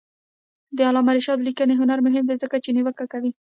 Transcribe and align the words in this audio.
د 0.77 0.79
علامه 0.89 1.11
رشاد 1.17 1.39
لیکنی 1.47 1.73
هنر 1.81 1.99
مهم 2.07 2.23
دی 2.29 2.35
ځکه 2.43 2.55
چې 2.63 2.69
نیوکه 2.75 3.05
کوي. 3.13 3.31